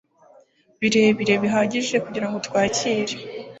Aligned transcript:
birebire 0.79 1.33
bihagije 1.43 1.95
kugirango 2.05 2.37
twakire 2.45 3.13